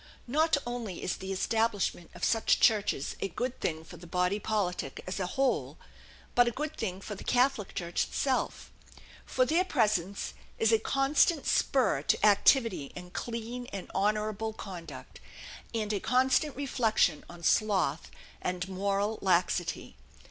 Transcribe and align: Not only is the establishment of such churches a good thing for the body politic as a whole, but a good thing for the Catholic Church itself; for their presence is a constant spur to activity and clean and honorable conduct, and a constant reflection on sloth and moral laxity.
Not 0.25 0.57
only 0.65 1.03
is 1.03 1.17
the 1.17 1.31
establishment 1.31 2.09
of 2.15 2.23
such 2.23 2.59
churches 2.59 3.15
a 3.21 3.27
good 3.27 3.59
thing 3.59 3.83
for 3.83 3.97
the 3.97 4.07
body 4.07 4.39
politic 4.39 5.03
as 5.05 5.19
a 5.19 5.27
whole, 5.37 5.77
but 6.33 6.47
a 6.47 6.57
good 6.57 6.75
thing 6.75 7.01
for 7.01 7.13
the 7.13 7.23
Catholic 7.23 7.75
Church 7.75 8.05
itself; 8.05 8.71
for 9.27 9.45
their 9.45 9.63
presence 9.63 10.33
is 10.57 10.71
a 10.71 10.79
constant 10.79 11.45
spur 11.45 12.01
to 12.01 12.25
activity 12.25 12.91
and 12.95 13.13
clean 13.13 13.67
and 13.67 13.91
honorable 13.93 14.53
conduct, 14.53 15.19
and 15.71 15.93
a 15.93 15.99
constant 15.99 16.55
reflection 16.55 17.23
on 17.29 17.43
sloth 17.43 18.09
and 18.41 18.67
moral 18.67 19.19
laxity. 19.21 19.97